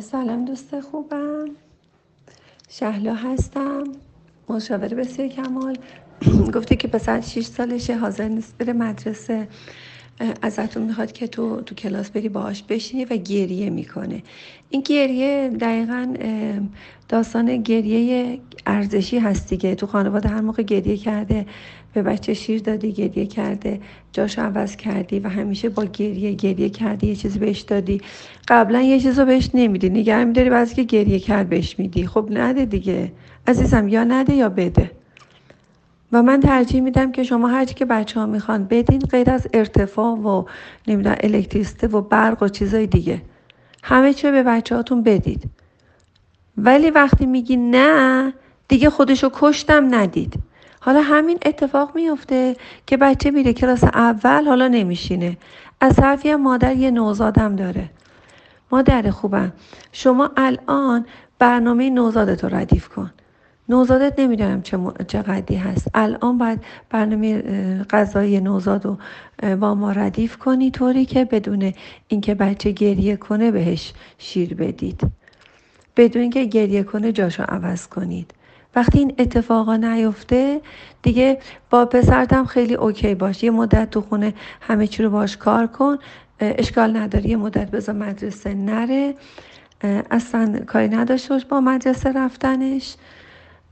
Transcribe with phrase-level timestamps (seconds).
[0.00, 1.44] سلام دوست خوبم.
[2.68, 3.84] شهلا هستم.
[4.48, 5.78] مشاور بسیار کمال.
[6.54, 9.48] گفته که پسر 6 سالشه حاضر نیست بره مدرسه.
[10.42, 14.22] ازتون می‌خواد که تو تو کلاس بری باهاش بشینی و گریه می‌کنه.
[14.70, 16.14] این گریه دقیقا
[17.08, 19.74] داستان گریه ارزشی هست دیگه.
[19.74, 21.46] تو خانواده هر موقع گریه کرده
[21.94, 23.80] به بچه شیر دادی گریه کرده
[24.12, 28.00] جاش عوض کردی و همیشه با گریه گریه کردی یه چیزی بهش دادی.
[28.48, 29.88] قبلا یه چیزی بهش نمیدی.
[29.88, 32.06] نگه میداری بعضی که گریه کرد بهش میدی.
[32.06, 33.12] خب نده دیگه.
[33.46, 34.90] عزیزم یا نده یا بده.
[36.12, 40.16] و من ترجیح میدم که شما هرچی که بچه ها می‌خوان بدین غیر از ارتفاع
[40.16, 40.44] و
[40.88, 43.22] نمی‌دونم الکتریسته و برق و چیزای دیگه.
[43.82, 45.50] همه چی به بچه هاتون بدید.
[46.58, 48.32] ولی وقتی میگی نه
[48.68, 50.34] دیگه خودشو کشتم ندید.
[50.80, 55.36] حالا همین اتفاق میفته که بچه میره کلاس اول حالا نمیشینه.
[55.80, 57.90] از طرفی مادر یه نوزادم داره.
[58.72, 59.52] مادر خوبم
[59.92, 61.06] شما الان
[61.38, 63.10] برنامه نوزادت رو ردیف کن.
[63.68, 65.88] نوزادت نمی‌دونم چه چقدری هست.
[65.94, 67.42] الان باید برنامه
[67.90, 68.98] غذایی نوزاد رو
[69.56, 71.72] با ما ردیف کنی طوری که بدون
[72.08, 75.00] اینکه بچه گریه کنه بهش شیر بدید.
[75.96, 78.30] بدون اینکه گریه کنه جاشو عوض کنید.
[78.76, 80.60] وقتی این اتفاقا نیفته
[81.02, 81.38] دیگه
[81.70, 83.42] با پسرتم خیلی اوکی باش.
[83.42, 85.96] یه مدت تو خونه همه چی رو باش کار کن.
[86.40, 89.14] اشکال نداری یه مدت بذار مدرسه نره.
[90.10, 92.94] اصلا کاری نداشته باش با مدرسه رفتنش.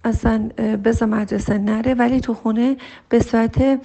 [0.05, 0.49] اصلا
[0.85, 1.95] بذار مدرسه نره.
[1.95, 2.77] ولی تو خونه
[3.09, 3.81] به صورت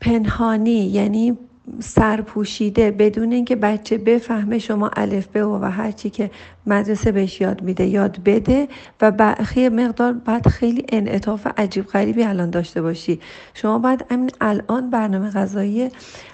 [0.00, 1.38] پنهانی یعنی
[1.80, 6.30] سرپوشیده بدون اینکه بچه بفهمه شما الف به و هر چی که
[6.66, 8.68] مدرسه بهش یاد میده یاد بده
[9.00, 13.20] و بخیه مقدار بعد خیلی انعطاف عجیب غریبی الان داشته باشی.
[13.54, 15.90] شما باید همین الان برنامه غذایی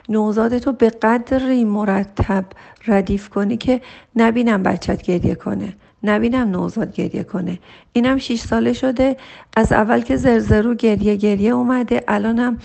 [0.08, 2.44] نوزادتو به قدری مرتب
[2.86, 3.80] ردیف کنی که
[4.17, 7.58] نبینم بچت گریه کنه نبینم نوزاد گریه کنه.
[7.92, 9.17] اینم 6 ساله شده
[9.56, 12.58] از اول که زرزرو گریه گریه اومده الانم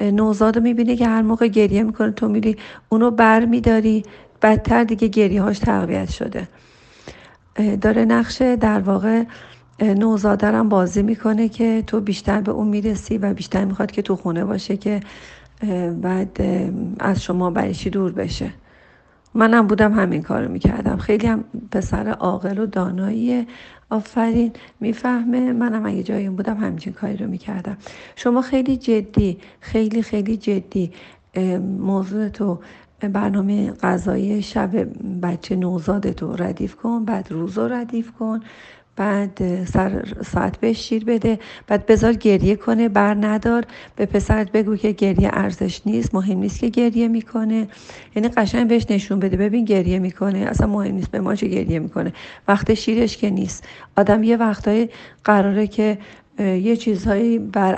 [0.00, 2.56] نوزاد رو می‌بینی که هر موقع گریه می‌کنه تو میری
[2.88, 4.02] اونو بر میداری
[4.42, 6.48] بدتر دیگه گریه هاش تقویت شده.
[7.80, 9.24] داره نقشه در واقع
[9.80, 14.44] نوزادرم بازی می‌کنه که تو بیشتر به اون می‌رسی و بیشتر می‌خواد که تو خونه
[14.44, 15.00] باشه که
[16.02, 16.40] بعد
[17.00, 18.50] از شما بریشی دور بشه.
[19.34, 20.96] منم بودم همین کارو می‌کردم.
[20.96, 23.46] خیلی هم پسر عاقل و دانایی
[23.90, 24.52] آفرین.
[24.80, 25.52] می‌فهمه.
[25.52, 27.76] منم اگه جای اون بودم همچین کاری رو می‌کردم.
[28.16, 30.92] شما خیلی جدی خیلی خیلی جدی.
[31.78, 32.58] موضوع تو
[33.00, 34.88] برنامه غذایی شب
[35.22, 38.40] بچه نوزادتو ردیف کن بعد روز رو ردیف کن.
[39.00, 41.38] بعد سر ساعت بهش شیر بده.
[41.66, 43.64] بعد بذار گریه کنه بر ندار.
[43.96, 47.68] به پسرت بگو که گریه ارزش نیست مهم نیست که گریه می‌کنه.
[48.16, 49.36] یعنی قشنگ بهش نشون بده.
[49.36, 50.38] ببین گریه می‌کنه.
[50.38, 52.12] اصلا مهم نیست به ما چه گریه می‌کنه.
[52.48, 53.64] وقت شیرش که نیست.
[53.96, 54.88] آدم یه وقتایی
[55.24, 55.98] قراره که
[56.38, 57.74] یه چیزهایی بر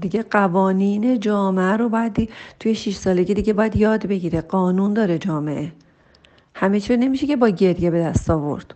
[0.00, 2.28] دیگه قوانین جامعه رو باید
[2.60, 4.40] توی 6 سالگی دیگه باید یاد بگیره.
[4.40, 5.72] قانون داره جامعه.
[6.54, 8.74] همه چیز نمیشه که با گریه به دست آورد.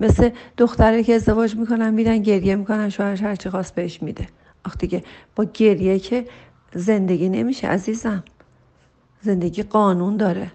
[0.00, 4.28] مثل دختره که ازدواج می‌کنن میرن گریه می‌کنن شوهرش هرچی خواست بهش میده.
[4.64, 5.04] آخ دیگه
[5.36, 6.26] با گریه که
[6.74, 8.24] زندگی نمیشه عزیزم.
[9.22, 10.52] زندگی قانون داره.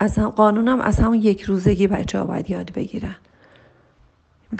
[0.00, 3.16] از هم قانونم از همون یک روزگی بچه ها باید یاد بگیرن.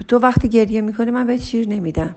[0.08, 2.16] تو وقتی گریه می‌کنی من بهت شیر نمیدم.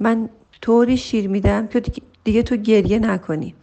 [0.00, 0.28] من
[0.60, 1.82] طوری شیر میدم که
[2.24, 3.54] دیگه تو گریه نکنی.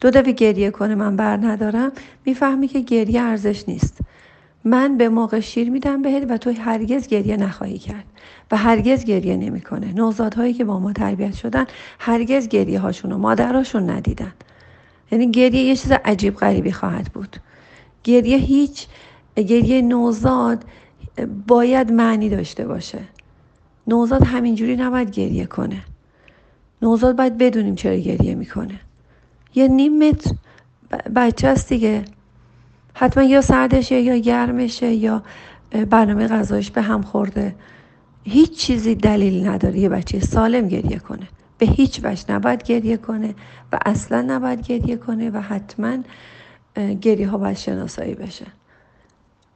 [0.00, 1.92] دو دفعه گریه کنه من بر ندارم.
[2.24, 3.98] می‌فهمی که گریه ارزش نیست.
[4.64, 8.04] من به موقع شیر میدم بهت و تو هرگز گریه نخواهی کرد
[8.50, 9.92] و هرگز گریه نمی‌کنه.
[9.92, 11.66] نوزادهایی که با ما تربیت شدن
[11.98, 14.32] هرگز گریه هاشون و مادراشون ندیدن.
[15.12, 17.36] یعنی گریه یه چیز عجیب غریبی خواهد بود.
[18.04, 18.86] گریه هیچ
[19.36, 20.64] گریه نوزاد
[21.46, 22.98] باید معنی داشته باشه.
[23.86, 25.82] نوزاد همینجوری نباید گریه کنه.
[26.82, 28.80] نوزاد باید بدونیم چرا گریه می‌کنه.
[29.54, 30.30] یه نیم متر
[31.16, 32.04] بچه است دیگه.
[33.00, 35.22] حتما یا سردشه یا گرمشه یا
[35.90, 37.54] برنامه غذایش به هم خورده.
[38.24, 39.78] هیچ چیزی دلیل نداره.
[39.78, 41.28] یه بچه سالم گریه کنه.
[41.58, 43.34] به هیچ وجه نباید گریه کنه
[43.72, 45.96] و اصلا نباید گریه کنه و حتما
[47.00, 48.46] گریه ها باید شناسایی بشه.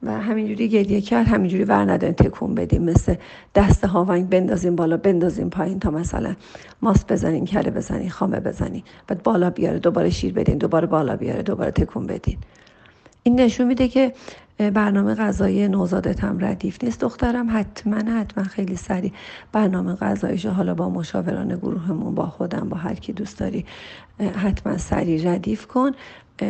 [0.03, 3.15] و همینجوری گریه کرد همینجوری ور نداریم تکون بدیم مثل
[3.55, 6.35] دست هاونگ بندازیم بالا بندازیم پایین تا مثلا
[6.81, 8.83] ماست بزنین کله بزنین خامه بزنین.
[9.07, 12.37] بعد بالا بیاره دوباره شیر بدین دوباره بالا بیاره دوباره تکون بدین.
[13.27, 14.13] این نشون میده که
[14.57, 16.99] برنامه غذایی نوزادت هم ردیف نیست.
[17.01, 19.11] دخترم حتما حتما خیلی سریع
[19.51, 23.65] برنامه غذایش حالا با مشاوران گروهمون با خودم با هر کی دوست داری
[24.19, 25.91] حتما سریع ردیف کن.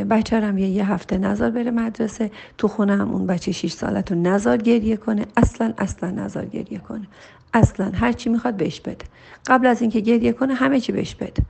[0.10, 2.32] بچه هم یه, یه هفته نظر بره مدرسه.
[2.58, 5.26] تو خونه هم اون بچه 6 سالت رو نظر گریه کنه.
[5.38, 7.08] اصلا اصلا نظر گریه کنه.
[7.54, 9.06] اصلا هر چی می‌خواد بهش بده.
[9.48, 11.44] قبل از اینکه گریه کنه همه چی بهش بده.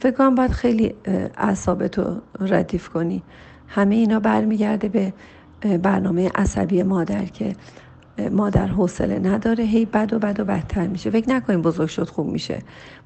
[0.00, 0.94] فکر کنم باید خیلی
[1.36, 3.22] اعصابتو ردیف کنی.
[3.68, 5.12] همه اینا برمیگرده به
[5.78, 7.56] برنامه عصبی مادر که
[8.30, 9.64] مادر حوصله نداره.
[9.64, 11.10] هی بد و بد و بدتر میشه.
[11.10, 12.58] فکر نکنیم بزرگ شد خوب میشه.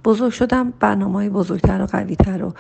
[0.05, 2.53] بزرگ شدم برنامه های بزرگتر و قویتر و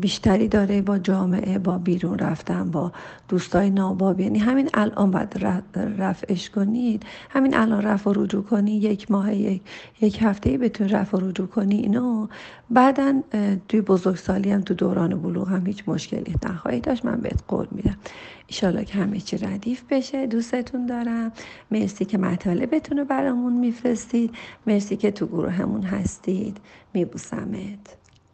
[0.00, 2.92] بیشتری داره با جامعه با بیرون رفتن با
[3.28, 4.20] دوستای ناباب.
[4.20, 5.38] یعنی همین الان باید
[5.98, 7.02] رفعش کنید.
[7.30, 9.62] همین الان رفع و رجوع کنی یک ماه یک,
[10.00, 11.76] یک هفته بتون رفع و رجوع کنی.
[11.76, 12.26] اینو
[12.70, 13.22] بعدا
[13.68, 17.04] توی بزرگسالی هم تو دوران بلوغ هم هیچ مشکلی نخواهی داشت.
[17.04, 17.96] من بهت قول میدم.
[18.46, 20.26] ایشالله که همه چی ردیف بشه.
[20.26, 21.32] دوستتون دارم.
[21.70, 24.34] مرسی که مطالبتون رو برامون میفرستید.
[24.66, 26.56] مرسی که تو گروه همون هستید.
[26.94, 28.03] میبوسمت.